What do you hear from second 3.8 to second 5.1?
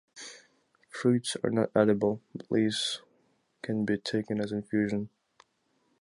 be taken as infusion.